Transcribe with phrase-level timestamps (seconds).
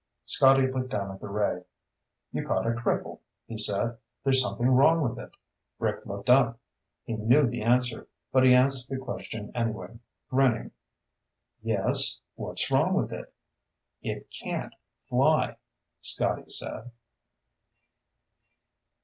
[0.25, 1.63] Scotty looked down at the ray.
[2.31, 3.99] "You caught a cripple," he said.
[4.23, 5.29] "There's something wrong with it."
[5.77, 6.59] Rick looked up.
[7.03, 10.71] He knew the answer, but he asked the question anyway, grinning.
[11.61, 12.17] "Yes?
[12.33, 13.31] What's wrong with it?"
[14.01, 14.73] "It can't
[15.07, 15.57] fly,"
[16.01, 16.89] Scotty said.